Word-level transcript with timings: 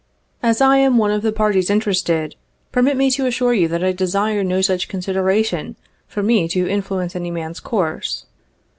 As 0.41 0.61
I 0.61 0.77
am 0.77 0.97
one 0.97 1.11
of 1.11 1.21
the 1.21 1.31
parties 1.31 1.69
interested, 1.69 2.33
permit 2.71 2.97
me 2.97 3.11
to 3.11 3.27
assure 3.27 3.53
you 3.53 3.67
that 3.67 3.83
I 3.83 3.91
desire 3.91 4.43
no 4.43 4.59
such 4.61 4.87
consideration 4.87 5.75
for 6.07 6.23
me 6.23 6.47
to 6.47 6.67
influence 6.67 7.15
any 7.15 7.29
man's 7.29 7.59
course. 7.59 8.25